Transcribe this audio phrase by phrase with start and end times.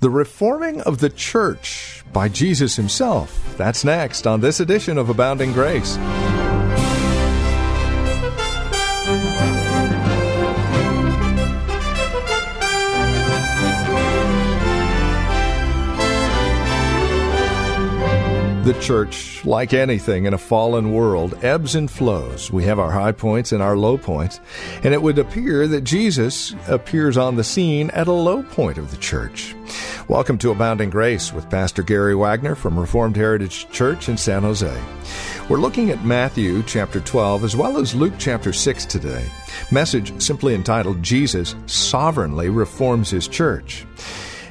[0.00, 3.56] The Reforming of the Church by Jesus Himself.
[3.56, 5.98] That's next on this edition of Abounding Grace.
[18.68, 22.52] The church, like anything in a fallen world, ebbs and flows.
[22.52, 24.40] We have our high points and our low points,
[24.84, 28.90] and it would appear that Jesus appears on the scene at a low point of
[28.90, 29.56] the church.
[30.06, 34.78] Welcome to Abounding Grace with Pastor Gary Wagner from Reformed Heritage Church in San Jose.
[35.48, 39.24] We're looking at Matthew chapter 12 as well as Luke chapter 6 today.
[39.72, 43.86] Message simply entitled Jesus Sovereignly Reforms His Church.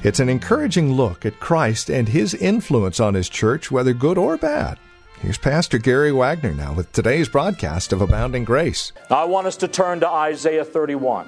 [0.03, 4.37] It's an encouraging look at Christ and his influence on his church, whether good or
[4.37, 4.77] bad.
[5.19, 8.91] Here's Pastor Gary Wagner now with today's broadcast of Abounding Grace.
[9.09, 11.27] I want us to turn to Isaiah 31.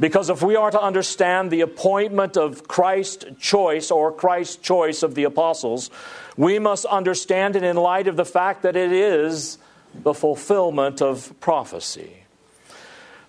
[0.00, 5.14] Because if we are to understand the appointment of Christ's choice or Christ's choice of
[5.14, 5.90] the apostles,
[6.38, 9.58] we must understand it in light of the fact that it is
[9.94, 12.24] the fulfillment of prophecy.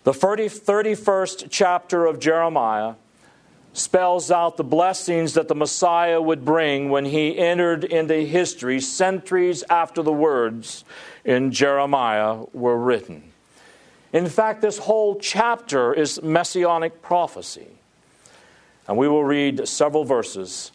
[0.04, 2.94] The 31st chapter of Jeremiah
[3.78, 9.64] spells out the blessings that the Messiah would bring when he entered into history centuries
[9.70, 10.84] after the words
[11.24, 13.32] in Jeremiah were written.
[14.12, 17.68] In fact, this whole chapter is messianic prophecy.
[18.88, 20.72] And we will read several verses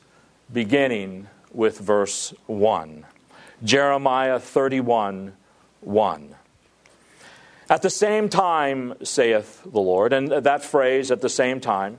[0.53, 3.05] beginning with verse 1.
[3.65, 5.33] Jeremiah 31
[5.81, 6.35] 1.
[7.69, 11.99] At the same time, saith the Lord, and that phrase, at the same time,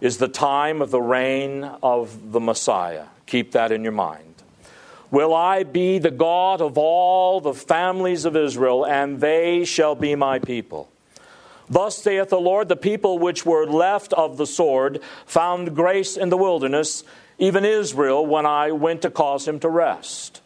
[0.00, 3.06] is the time of the reign of the Messiah.
[3.26, 4.34] Keep that in your mind.
[5.10, 10.14] Will I be the God of all the families of Israel, and they shall be
[10.14, 10.90] my people?
[11.68, 16.28] Thus saith the Lord, the people which were left of the sword found grace in
[16.28, 17.02] the wilderness,
[17.38, 20.40] even Israel, when I went to cause him to rest.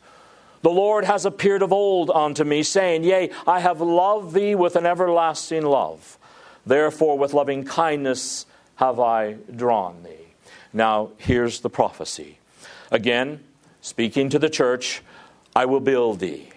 [0.62, 4.76] The Lord has appeared of old unto me, saying, Yea, I have loved thee with
[4.76, 6.18] an everlasting love.
[6.66, 8.44] Therefore, with loving kindness
[8.80, 10.32] have I drawn thee.
[10.72, 12.38] Now, here's the prophecy.
[12.90, 13.40] Again,
[13.82, 15.02] speaking to the church,
[15.54, 16.48] I will build thee.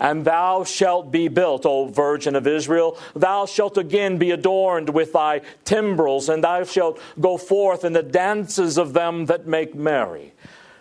[0.00, 2.98] And thou shalt be built, O Virgin of Israel.
[3.14, 8.02] Thou shalt again be adorned with thy timbrels, and thou shalt go forth in the
[8.02, 10.32] dances of them that make merry.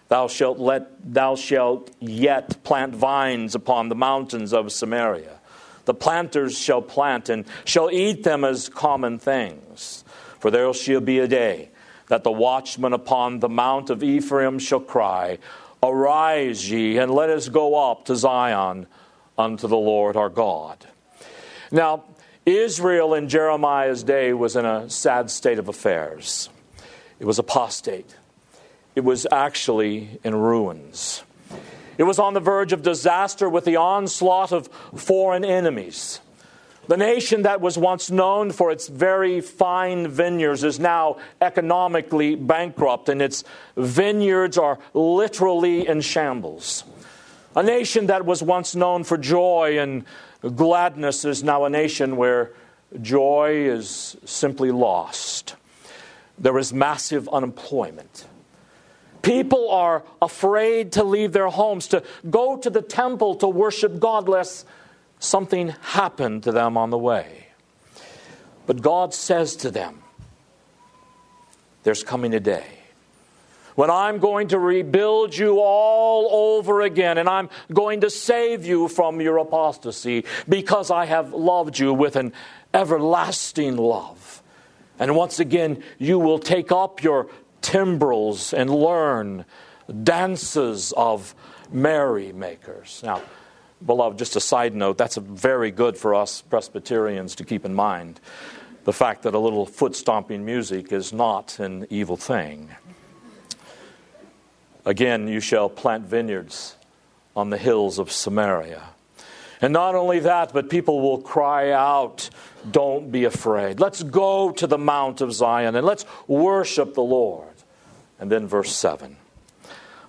[0.07, 5.39] Thou shalt, let, thou shalt yet plant vines upon the mountains of Samaria.
[5.85, 10.03] The planters shall plant and shall eat them as common things.
[10.39, 11.69] For there shall be a day
[12.07, 15.39] that the watchman upon the mount of Ephraim shall cry,
[15.83, 18.87] Arise ye, and let us go up to Zion
[19.37, 20.87] unto the Lord our God.
[21.71, 22.05] Now,
[22.45, 26.49] Israel in Jeremiah's day was in a sad state of affairs.
[27.19, 28.15] It was apostate.
[28.95, 31.23] It was actually in ruins.
[31.97, 36.19] It was on the verge of disaster with the onslaught of foreign enemies.
[36.87, 43.09] The nation that was once known for its very fine vineyards is now economically bankrupt,
[43.09, 43.43] and its
[43.75, 46.85] vineyards are literally in shambles.
[47.55, 50.05] A nation that was once known for joy and
[50.55, 52.51] gladness is now a nation where
[53.01, 55.55] joy is simply lost.
[56.37, 58.27] There is massive unemployment.
[59.23, 64.29] People are afraid to leave their homes, to go to the temple to worship God,
[64.29, 64.65] lest
[65.19, 67.47] something happened to them on the way.
[68.65, 70.03] But God says to them,
[71.83, 72.77] There's coming a day
[73.77, 78.87] when I'm going to rebuild you all over again, and I'm going to save you
[78.87, 82.33] from your apostasy because I have loved you with an
[82.73, 84.41] everlasting love.
[84.97, 87.29] And once again, you will take up your
[87.61, 89.45] timbrels and learn
[90.03, 91.35] dances of
[91.71, 93.01] merrymakers.
[93.05, 93.21] Now,
[93.85, 98.19] Beloved, just a side note, that's very good for us Presbyterians to keep in mind.
[98.85, 102.69] The fact that a little foot stomping music is not an evil thing.
[104.85, 106.75] Again, you shall plant vineyards
[107.35, 108.81] on the hills of Samaria.
[109.61, 112.29] And not only that, but people will cry out,
[112.69, 113.79] Don't be afraid.
[113.79, 117.53] Let's go to the Mount of Zion and let's worship the Lord.
[118.19, 119.17] And then verse 7.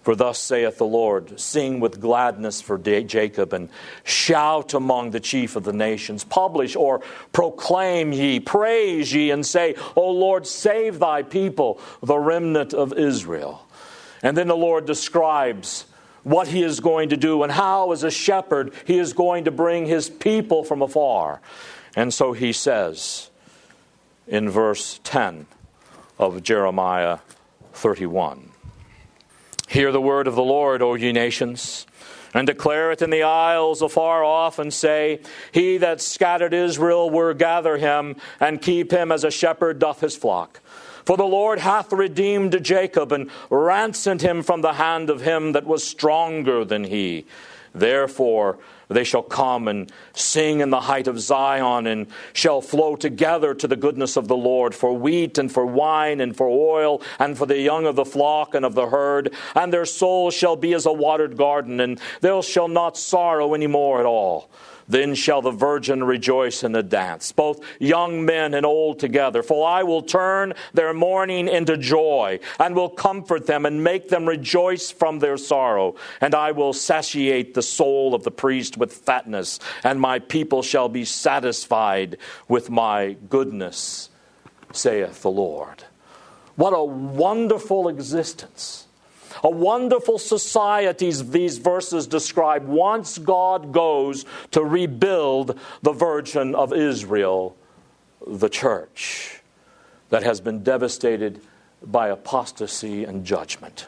[0.09, 3.69] For thus saith the Lord Sing with gladness for Jacob, and
[4.05, 6.25] shout among the chief of the nations.
[6.25, 7.03] Publish or
[7.35, 13.67] proclaim ye, praise ye, and say, O Lord, save thy people, the remnant of Israel.
[14.23, 15.85] And then the Lord describes
[16.23, 19.51] what he is going to do and how, as a shepherd, he is going to
[19.51, 21.43] bring his people from afar.
[21.95, 23.29] And so he says
[24.27, 25.45] in verse 10
[26.19, 27.19] of Jeremiah
[27.75, 28.53] 31
[29.69, 31.87] Hear the word of the Lord, O ye nations,
[32.33, 35.21] and declare it in the isles afar off, and say,
[35.53, 40.17] He that scattered Israel will gather him, and keep him as a shepherd doth his
[40.17, 40.61] flock.
[41.05, 45.67] For the Lord hath redeemed Jacob, and ransomed him from the hand of him that
[45.67, 47.27] was stronger than he.
[47.75, 48.59] Therefore,
[48.89, 53.69] they shall come and sing in the height of Zion and shall flow together to
[53.69, 57.47] the goodness of the Lord for wheat and for wine and for oil and for
[57.47, 59.35] the young of the flock and of the herd.
[59.55, 63.67] And their souls shall be as a watered garden, and they shall not sorrow any
[63.67, 64.51] more at all.
[64.89, 69.43] Then shall the virgin rejoice in the dance, both young men and old together.
[69.43, 74.27] For I will turn their mourning into joy, and will comfort them, and make them
[74.27, 75.97] rejoice from their sorrow.
[76.23, 80.89] And I will satiate the soul of the priest with fatness, and my people shall
[80.89, 82.17] be satisfied
[82.49, 84.11] with my goodness,
[84.73, 85.85] saith the Lord.
[86.57, 88.89] What a wonderful existence
[89.45, 97.57] a wonderful society these verses describe once God goes to rebuild the Virgin of Israel,
[98.27, 99.41] the church
[100.11, 101.41] that has been devastated
[101.83, 103.87] by apostasy and judgment.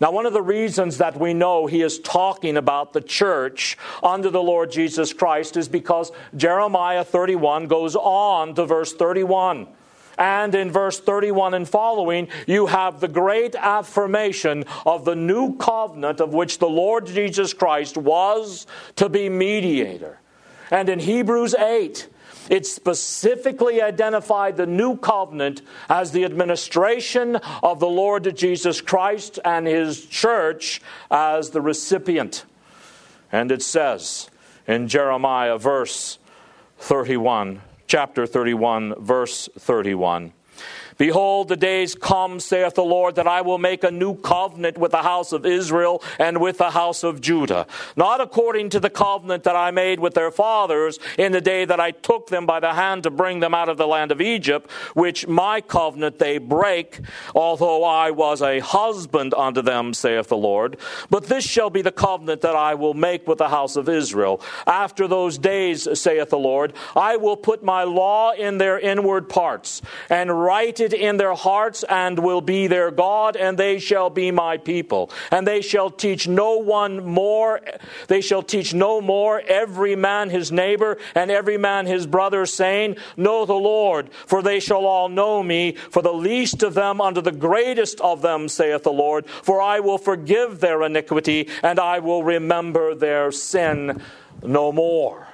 [0.00, 4.30] Now, one of the reasons that we know he is talking about the church under
[4.30, 9.68] the Lord Jesus Christ is because Jeremiah 31 goes on to verse 31.
[10.18, 16.20] And in verse 31 and following, you have the great affirmation of the new covenant
[16.20, 18.66] of which the Lord Jesus Christ was
[18.96, 20.18] to be mediator.
[20.70, 22.08] And in Hebrews 8,
[22.50, 29.66] it specifically identified the new covenant as the administration of the Lord Jesus Christ and
[29.66, 32.44] his church as the recipient.
[33.32, 34.30] And it says
[34.66, 36.18] in Jeremiah, verse
[36.78, 40.32] 31 chapter 31, verse 31.
[40.98, 44.92] Behold, the days come, saith the Lord, that I will make a new covenant with
[44.92, 47.66] the house of Israel and with the house of Judah.
[47.96, 51.80] Not according to the covenant that I made with their fathers in the day that
[51.80, 54.70] I took them by the hand to bring them out of the land of Egypt,
[54.94, 57.00] which my covenant they break,
[57.34, 60.78] although I was a husband unto them, saith the Lord.
[61.10, 64.40] But this shall be the covenant that I will make with the house of Israel.
[64.66, 69.82] After those days, saith the Lord, I will put my law in their inward parts
[70.08, 74.30] and write it in their hearts and will be their God, and they shall be
[74.30, 75.10] my people.
[75.30, 77.60] And they shall teach no one more,
[78.08, 82.96] they shall teach no more every man his neighbor and every man his brother, saying,
[83.16, 87.20] Know the Lord, for they shall all know me, for the least of them unto
[87.20, 89.26] the greatest of them, saith the Lord.
[89.26, 94.02] For I will forgive their iniquity, and I will remember their sin
[94.42, 95.26] no more.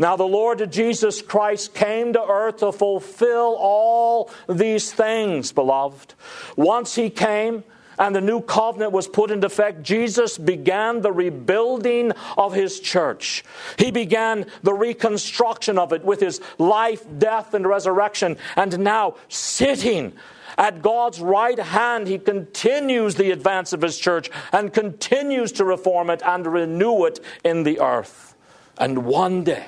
[0.00, 6.14] Now, the Lord Jesus Christ came to earth to fulfill all these things, beloved.
[6.56, 7.64] Once He came,
[7.98, 13.44] and the new covenant was put into effect, Jesus began the rebuilding of his church.
[13.76, 18.38] He began the reconstruction of it with his life, death, and resurrection.
[18.56, 20.14] And now, sitting
[20.56, 26.08] at God's right hand, he continues the advance of his church and continues to reform
[26.08, 28.34] it and renew it in the earth.
[28.78, 29.66] And one day,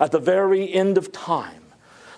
[0.00, 1.62] at the very end of time,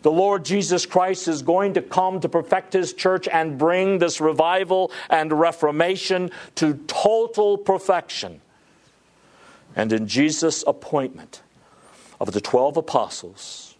[0.03, 4.21] the Lord Jesus Christ is going to come to perfect his church and bring this
[4.21, 8.41] revival and reformation to total perfection.
[9.75, 11.43] And in Jesus' appointment
[12.21, 13.75] of the 12 apostles,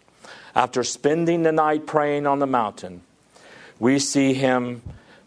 [0.53, 3.01] after spending the night praying on the mountain,
[3.79, 4.81] we see him,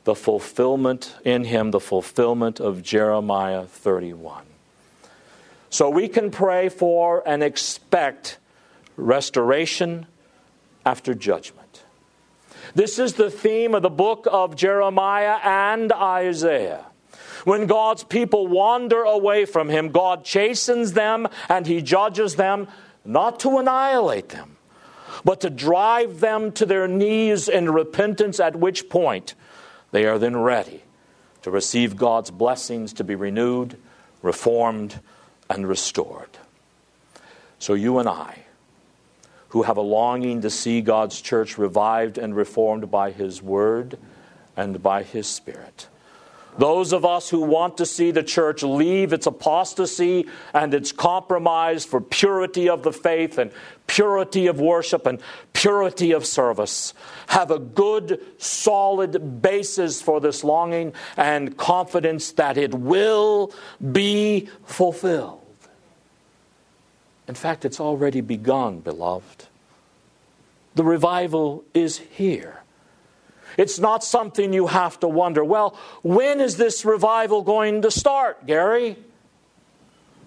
[0.04, 4.44] the fulfillment in him, the fulfillment of Jeremiah 31.
[5.70, 8.38] So we can pray for and expect
[9.00, 10.06] restoration
[10.84, 11.82] after judgment.
[12.74, 16.86] This is the theme of the book of Jeremiah and Isaiah.
[17.44, 22.68] When God's people wander away from Him, God chastens them and He judges them
[23.04, 24.56] not to annihilate them,
[25.24, 29.34] but to drive them to their knees in repentance, at which point
[29.90, 30.82] they are then ready
[31.42, 33.76] to receive God's blessings to be renewed,
[34.22, 35.00] reformed,
[35.48, 36.38] and restored.
[37.58, 38.44] So you and I,
[39.50, 43.98] who have a longing to see God's church revived and reformed by His Word,
[44.56, 45.88] and by His Spirit.
[46.58, 51.84] Those of us who want to see the church leave its apostasy and its compromise
[51.84, 53.52] for purity of the faith and
[53.86, 55.20] purity of worship and
[55.52, 56.92] purity of service
[57.28, 63.52] have a good, solid basis for this longing and confidence that it will
[63.92, 65.39] be fulfilled.
[67.30, 69.46] In fact, it's already begun, beloved.
[70.74, 72.64] The revival is here.
[73.56, 78.48] It's not something you have to wonder, well, when is this revival going to start,
[78.48, 78.96] Gary?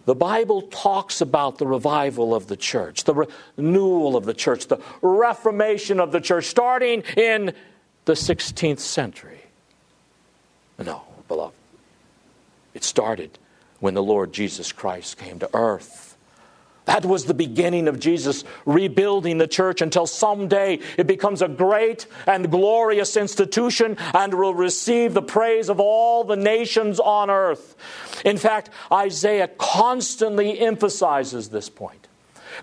[0.05, 4.79] The Bible talks about the revival of the church, the renewal of the church, the
[5.01, 7.53] reformation of the church, starting in
[8.05, 9.41] the 16th century.
[10.79, 11.53] No, beloved.
[12.73, 13.39] It started
[13.81, 16.12] when the Lord Jesus Christ came to earth
[16.85, 22.07] that was the beginning of Jesus rebuilding the church until someday it becomes a great
[22.27, 27.75] and glorious institution and will receive the praise of all the nations on earth.
[28.25, 32.07] In fact, Isaiah constantly emphasizes this point.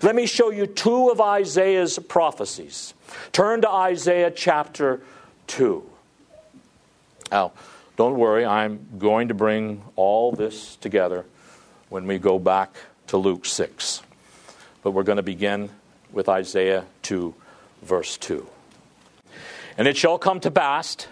[0.03, 2.93] Let me show you two of Isaiah's prophecies.
[3.31, 5.01] Turn to Isaiah chapter
[5.47, 5.83] 2.
[7.31, 7.53] Now,
[7.97, 11.25] don't worry, I'm going to bring all this together
[11.89, 12.75] when we go back
[13.07, 14.03] to Luke 6
[14.83, 15.69] but we're going to begin
[16.11, 17.33] with Isaiah 2,
[17.83, 18.47] verse 2.
[19.77, 21.07] And it shall come to pass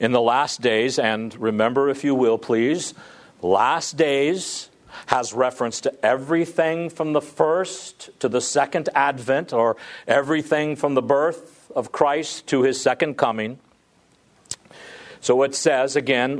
[0.00, 2.94] in the last days, and remember, if you will, please,
[3.42, 4.70] last days
[5.06, 11.02] has reference to everything from the first to the second advent, or everything from the
[11.02, 13.58] birth of Christ to his second coming.
[15.20, 16.38] So it says again,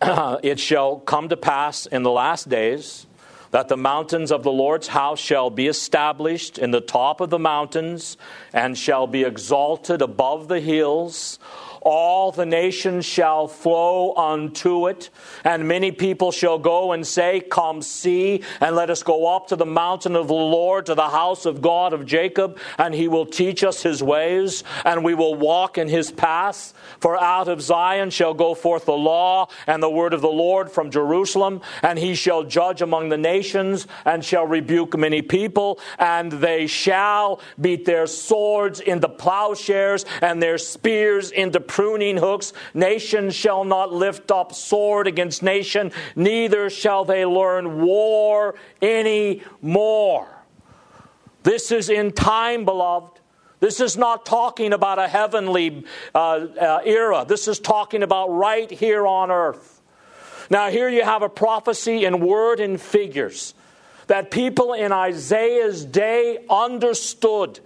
[0.02, 3.06] it shall come to pass in the last days
[3.52, 7.38] that the mountains of the Lord's house shall be established in the top of the
[7.38, 8.16] mountains
[8.52, 11.38] and shall be exalted above the hills.
[11.84, 15.10] All the nations shall flow unto it,
[15.42, 19.56] and many people shall go and say, Come see, and let us go up to
[19.56, 23.26] the mountain of the Lord, to the house of God of Jacob, and he will
[23.26, 26.72] teach us his ways, and we will walk in his paths.
[27.00, 30.70] For out of Zion shall go forth the law and the word of the Lord
[30.70, 36.30] from Jerusalem, and he shall judge among the nations, and shall rebuke many people, and
[36.30, 42.52] they shall beat their swords into plowshares, and their spears into pruning hooks.
[42.74, 50.28] Nation shall not lift up sword against nation, neither shall they learn war any more.
[51.44, 53.20] This is in time, beloved.
[53.60, 57.24] This is not talking about a heavenly uh, uh, era.
[57.26, 59.80] This is talking about right here on earth.
[60.50, 63.54] Now, here you have a prophecy in word and figures
[64.08, 67.60] that people in Isaiah's day understood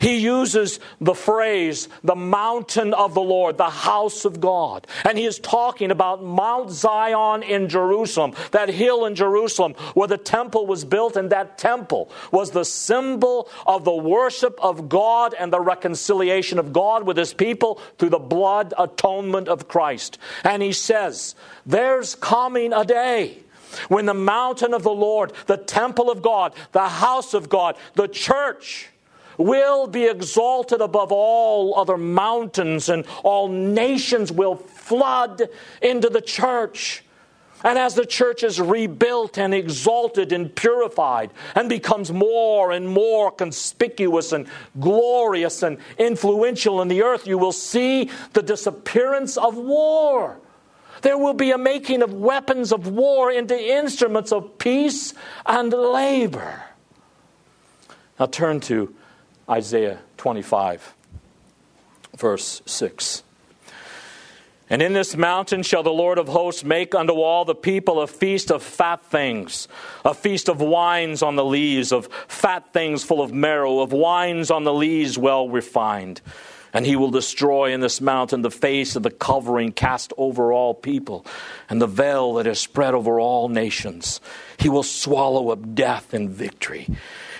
[0.00, 4.86] he uses the phrase, the mountain of the Lord, the house of God.
[5.04, 10.18] And he is talking about Mount Zion in Jerusalem, that hill in Jerusalem where the
[10.18, 15.52] temple was built, and that temple was the symbol of the worship of God and
[15.52, 20.18] the reconciliation of God with his people through the blood atonement of Christ.
[20.44, 21.34] And he says,
[21.66, 23.38] There's coming a day
[23.88, 28.08] when the mountain of the Lord, the temple of God, the house of God, the
[28.08, 28.91] church,
[29.38, 35.42] will be exalted above all other mountains, and all nations will flood
[35.80, 37.04] into the church.
[37.64, 43.30] And as the church is rebuilt and exalted and purified and becomes more and more
[43.30, 44.48] conspicuous and
[44.80, 50.40] glorious and influential in the earth, you will see the disappearance of war.
[51.02, 55.14] There will be a making of weapons of war into instruments of peace
[55.46, 56.64] and labor.
[58.18, 58.94] Now turn to
[59.52, 60.94] Isaiah 25,
[62.16, 63.22] verse 6.
[64.70, 68.06] And in this mountain shall the Lord of hosts make unto all the people a
[68.06, 69.68] feast of fat things,
[70.06, 74.50] a feast of wines on the lees, of fat things full of marrow, of wines
[74.50, 76.22] on the lees well refined.
[76.72, 80.72] And he will destroy in this mountain the face of the covering cast over all
[80.72, 81.26] people,
[81.68, 84.18] and the veil that is spread over all nations.
[84.56, 86.88] He will swallow up death in victory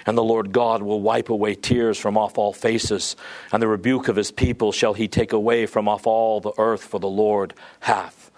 [0.07, 3.17] and the Lord God will wipe away tears from off all faces,
[3.53, 6.85] and the rebuke of his people shall he take away from off all the earth,
[6.85, 8.31] for the Lord hath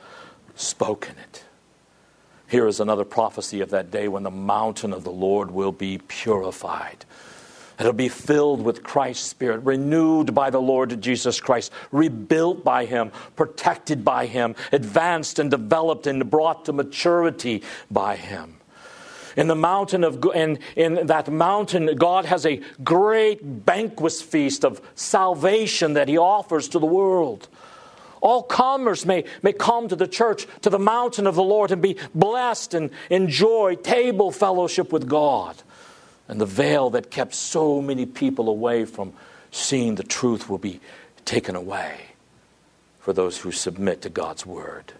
[0.54, 1.44] spoken it.
[2.48, 5.98] Here is another prophecy of that day when the mountain of the Lord will be
[5.98, 7.04] purified.
[7.78, 13.10] It'll be filled with Christ's Spirit, renewed by the Lord Jesus Christ, rebuilt by Him,
[13.34, 18.58] protected by Him, advanced and developed and brought to maturity by Him.
[19.36, 24.80] In the mountain of in, in that mountain, God has a great banquet feast of
[24.94, 27.48] salvation that He offers to the world.
[28.24, 31.82] all comers may, may come to the church, to the mountain of the Lord, and
[31.82, 35.62] be blessed and enjoy table fellowship with God.
[36.26, 39.12] And the veil that kept so many people away from
[39.50, 40.80] seeing the truth will be
[41.26, 42.00] taken away
[42.98, 44.94] for those who submit to God's word.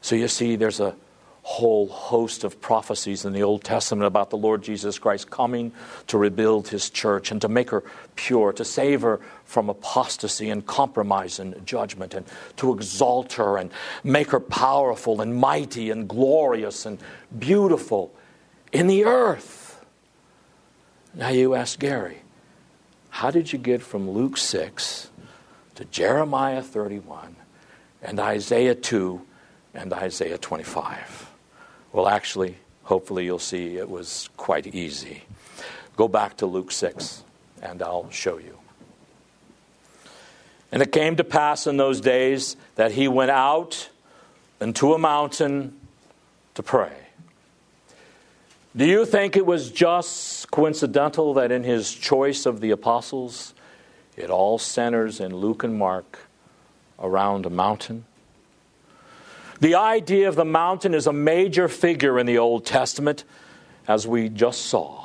[0.00, 0.96] So you see, there's a
[1.46, 5.70] whole host of prophecies in the Old Testament about the Lord Jesus Christ coming
[6.08, 7.84] to rebuild his church and to make her
[8.16, 12.26] pure, to save her from apostasy and compromise and judgment, and
[12.56, 13.70] to exalt her and
[14.02, 16.98] make her powerful and mighty and glorious and
[17.38, 18.12] beautiful
[18.72, 19.84] in the earth.
[21.14, 22.22] Now you ask Gary,
[23.10, 25.10] how did you get from Luke 6
[25.76, 27.36] to Jeremiah 31
[28.02, 29.22] and Isaiah 2
[29.74, 31.25] and Isaiah 25?
[31.96, 35.22] Well, actually, hopefully you'll see it was quite easy.
[35.96, 37.24] Go back to Luke 6,
[37.62, 38.58] and I'll show you.
[40.70, 43.88] And it came to pass in those days that he went out
[44.60, 45.74] into a mountain
[46.52, 46.92] to pray.
[48.76, 53.54] Do you think it was just coincidental that in his choice of the apostles,
[54.18, 56.18] it all centers in Luke and Mark
[56.98, 58.04] around a mountain?
[59.60, 63.24] The idea of the mountain is a major figure in the Old Testament,
[63.88, 65.04] as we just saw.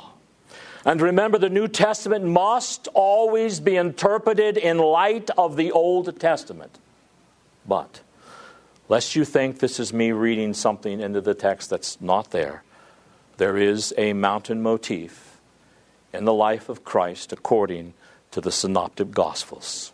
[0.84, 6.78] And remember, the New Testament must always be interpreted in light of the Old Testament.
[7.66, 8.00] But,
[8.88, 12.64] lest you think this is me reading something into the text that's not there,
[13.36, 15.40] there is a mountain motif
[16.12, 17.94] in the life of Christ according
[18.32, 19.91] to the Synoptic Gospels.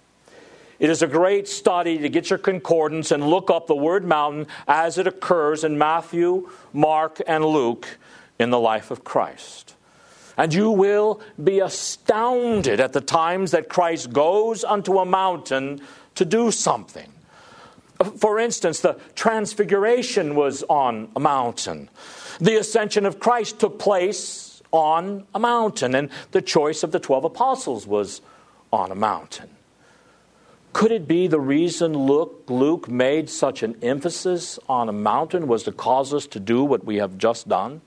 [0.78, 4.46] It is a great study to get your concordance and look up the word mountain
[4.68, 7.98] as it occurs in Matthew, Mark, and Luke
[8.38, 9.74] in the life of Christ.
[10.36, 15.80] And you will be astounded at the times that Christ goes unto a mountain
[16.14, 17.12] to do something.
[18.18, 21.90] For instance, the transfiguration was on a mountain.
[22.40, 27.24] The ascension of Christ took place on a mountain, and the choice of the 12
[27.24, 28.20] apostles was
[28.72, 29.50] on a mountain.
[30.72, 35.64] Could it be the reason Luke, Luke made such an emphasis on a mountain was
[35.64, 37.80] to cause us to do what we have just done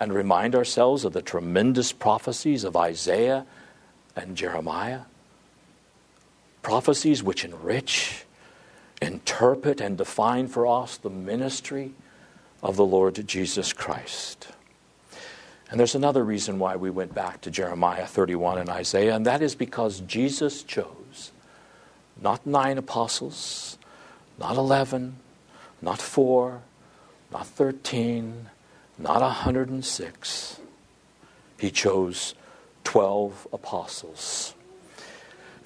[0.00, 3.44] and remind ourselves of the tremendous prophecies of Isaiah
[4.16, 5.02] and Jeremiah?
[6.62, 8.24] Prophecies which enrich,
[9.02, 11.92] interpret, and define for us the ministry
[12.62, 14.48] of the Lord Jesus Christ.
[15.70, 19.42] And there's another reason why we went back to Jeremiah 31 and Isaiah, and that
[19.42, 20.86] is because Jesus chose
[22.24, 23.76] not nine apostles,
[24.38, 25.16] not 11,
[25.82, 26.62] not four,
[27.30, 28.48] not 13,
[28.98, 30.60] not 106.
[31.58, 32.34] He chose
[32.84, 34.54] 12 apostles.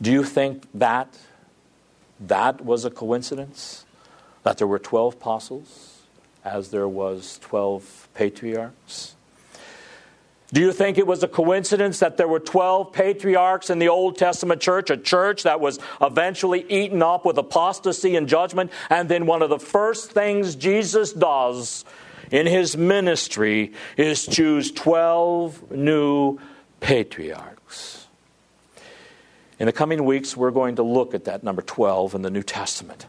[0.02, 1.16] Do you think that
[2.18, 3.86] that was a coincidence?
[4.42, 6.02] That there were 12 apostles
[6.44, 9.14] as there was 12 patriarchs?
[10.50, 14.16] Do you think it was a coincidence that there were 12 patriarchs in the Old
[14.16, 18.70] Testament church, a church that was eventually eaten up with apostasy and judgment?
[18.88, 21.84] And then one of the first things Jesus does
[22.30, 26.38] in his ministry is choose 12 new
[26.80, 28.06] patriarchs.
[29.58, 32.42] In the coming weeks, we're going to look at that number 12 in the New
[32.42, 33.06] Testament.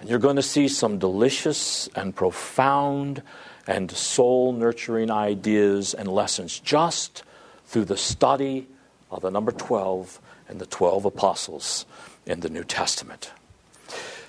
[0.00, 3.22] And you're going to see some delicious and profound
[3.68, 7.22] and soul nurturing ideas and lessons just
[7.66, 8.66] through the study
[9.10, 11.84] of the number 12 and the 12 apostles
[12.24, 13.30] in the New Testament.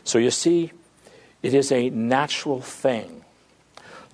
[0.04, 0.74] So you see,
[1.42, 3.24] it is a natural thing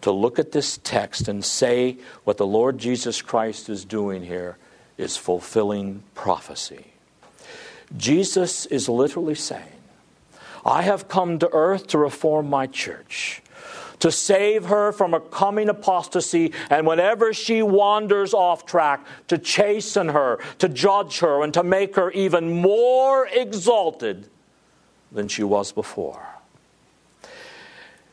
[0.01, 4.57] to look at this text and say what the Lord Jesus Christ is doing here
[4.95, 6.85] is fulfilling prophecy.
[7.97, 9.63] Jesus is literally saying,
[10.63, 13.41] I have come to earth to reform my church
[13.99, 20.09] to save her from a coming apostasy, and whenever she wanders off track, to chasten
[20.09, 24.29] her, to judge her, and to make her even more exalted
[25.11, 26.27] than she was before.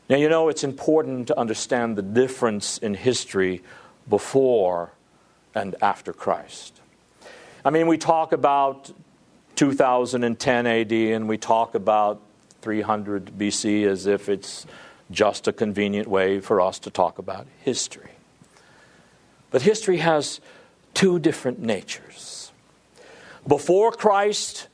[0.09, 3.61] Now, you know, it's important to understand the difference in history
[4.09, 4.91] before
[5.55, 6.81] and after Christ.
[7.63, 8.91] I mean, we talk about
[9.55, 12.21] 2010 AD and we talk about
[12.61, 14.65] 300 BC as if it's
[15.13, 18.11] just a convenient way for us to talk about history.
[19.51, 20.41] But history has
[20.93, 22.51] two different natures
[23.47, 24.67] before Christ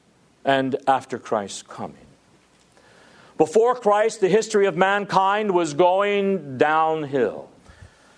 [0.45, 1.97] and after Christ's coming.
[3.37, 7.49] Before Christ, the history of mankind was going downhill.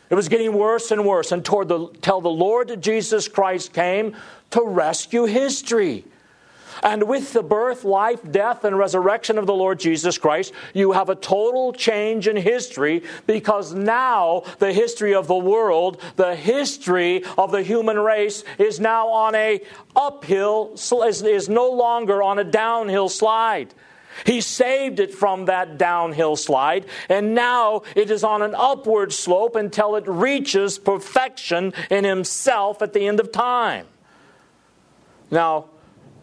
[0.10, 4.15] It was getting worse and worse until the, the Lord Jesus Christ came
[4.49, 6.03] to rescue history.
[6.83, 11.09] And with the birth, life, death, and resurrection of the Lord Jesus Christ, you have
[11.09, 17.51] a total change in history because now the history of the world, the history of
[17.51, 19.61] the human race is now on a
[19.95, 23.73] uphill, is no longer on a downhill slide.
[24.25, 29.55] He saved it from that downhill slide, and now it is on an upward slope
[29.55, 33.87] until it reaches perfection in Himself at the end of time.
[35.29, 35.65] Now,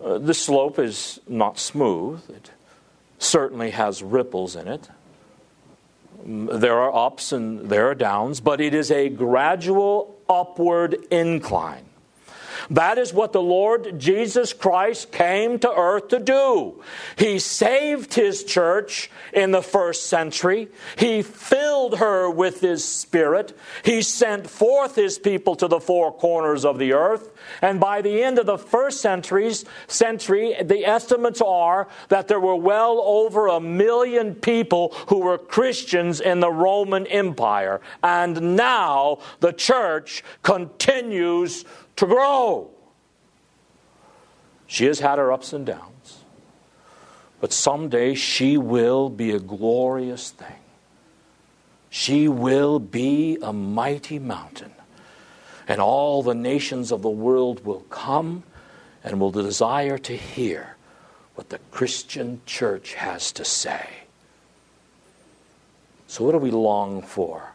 [0.02, 2.50] uh, the slope is not smooth, it
[3.18, 4.88] certainly has ripples in it.
[6.24, 11.87] There are ups and there are downs, but it is a gradual upward incline.
[12.70, 16.82] That is what the Lord Jesus Christ came to earth to do.
[17.16, 20.68] He saved his church in the first century.
[20.96, 23.56] He filled her with his spirit.
[23.84, 27.30] He sent forth his people to the four corners of the earth.
[27.62, 32.56] And by the end of the first centuries, century, the estimates are that there were
[32.56, 37.80] well over a million people who were Christians in the Roman Empire.
[38.02, 41.64] And now the church continues
[41.98, 42.70] to grow.
[44.66, 46.24] She has had her ups and downs,
[47.40, 50.60] but someday she will be a glorious thing.
[51.90, 54.72] She will be a mighty mountain,
[55.66, 58.44] and all the nations of the world will come
[59.02, 60.76] and will desire to hear
[61.34, 63.88] what the Christian church has to say.
[66.06, 67.54] So, what do we long for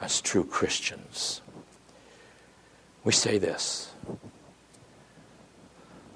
[0.00, 1.42] as true Christians?
[3.06, 3.88] We say this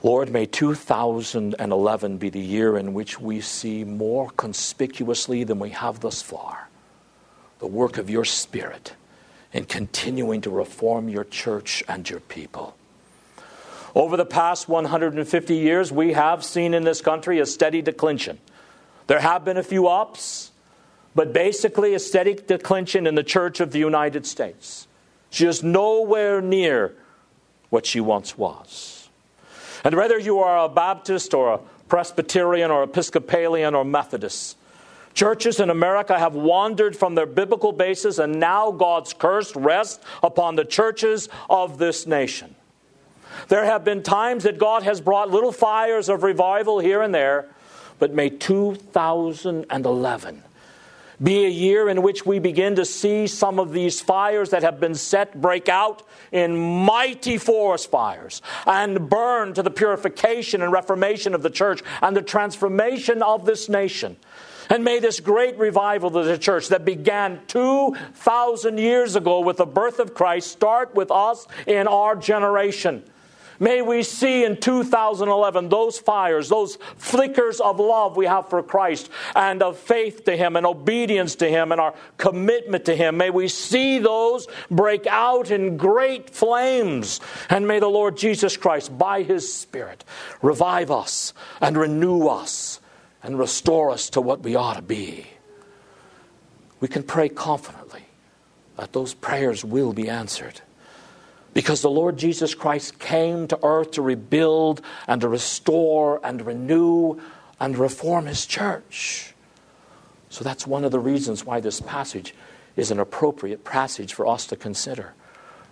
[0.03, 6.01] Lord, may 2011 be the year in which we see more conspicuously than we have
[6.01, 6.69] thus far
[7.61, 8.95] the work of your Spirit
[9.53, 12.75] in continuing to reform your church and your people.
[13.95, 18.39] Over the past 150 years, we have seen in this country a steady declension.
[19.09, 20.53] There have been a few ups,
[21.15, 24.87] but basically a steady declension in the Church of the United States.
[25.31, 26.95] She is nowhere near
[27.71, 29.09] what she once was.
[29.85, 34.57] And whether you are a Baptist or a Presbyterian or Episcopalian or Methodist,
[35.15, 40.57] churches in America have wandered from their biblical basis, and now God's curse rests upon
[40.57, 42.55] the churches of this nation.
[43.49, 47.49] There have been times that God has brought little fires of revival here and there,
[47.99, 50.43] but may 2011
[51.23, 54.81] be a year in which we begin to see some of these fires that have
[54.81, 56.03] been set break out
[56.33, 62.17] in mighty forest fires and burn to the purification and reformation of the church and
[62.17, 64.17] the transformation of this nation.
[64.71, 69.67] And may this great revival of the church that began 2,000 years ago with the
[69.67, 73.03] birth of Christ start with us in our generation.
[73.63, 79.11] May we see in 2011 those fires, those flickers of love we have for Christ
[79.37, 83.19] and of faith to Him and obedience to Him and our commitment to Him.
[83.19, 87.21] May we see those break out in great flames.
[87.51, 90.05] And may the Lord Jesus Christ, by His Spirit,
[90.41, 92.81] revive us and renew us
[93.23, 95.27] and restore us to what we ought to be.
[96.81, 98.07] We can pray confidently
[98.77, 100.63] that those prayers will be answered.
[101.53, 107.21] Because the Lord Jesus Christ came to earth to rebuild and to restore and renew
[107.59, 109.35] and reform his church.
[110.29, 112.35] So that's one of the reasons why this passage
[112.77, 115.13] is an appropriate passage for us to consider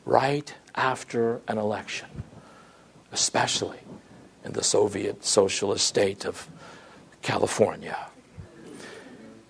[0.04, 2.08] right after an election,
[3.12, 3.78] especially
[4.44, 6.48] in the Soviet socialist state of
[7.22, 8.08] California,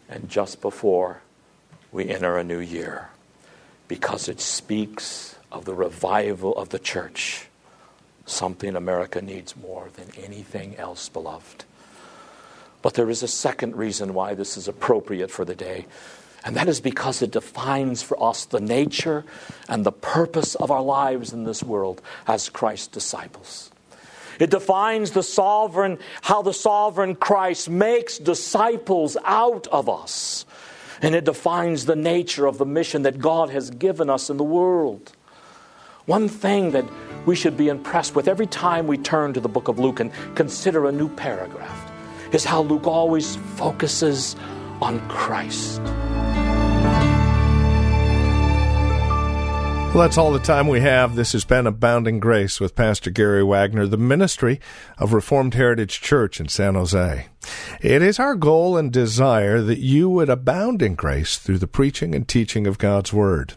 [0.08, 1.22] and just before
[1.90, 3.08] we enter a new year,
[3.86, 7.46] because it speaks of the revival of the church,
[8.26, 11.64] something America needs more than anything else, beloved.
[12.82, 15.86] But there is a second reason why this is appropriate for the day,
[16.44, 19.24] and that is because it defines for us the nature
[19.68, 23.70] and the purpose of our lives in this world as Christ's disciples.
[24.38, 30.46] It defines the sovereign, how the sovereign Christ makes disciples out of us.
[31.02, 34.44] And it defines the nature of the mission that God has given us in the
[34.44, 35.12] world.
[36.08, 36.86] One thing that
[37.26, 40.10] we should be impressed with every time we turn to the book of Luke and
[40.34, 41.92] consider a new paragraph
[42.32, 44.34] is how Luke always focuses
[44.80, 45.82] on Christ.
[49.92, 51.14] Well, that's all the time we have.
[51.14, 54.60] This has been Abounding Grace with Pastor Gary Wagner, the ministry
[54.96, 57.26] of Reformed Heritage Church in San Jose.
[57.82, 62.14] It is our goal and desire that you would abound in grace through the preaching
[62.14, 63.56] and teaching of God's Word.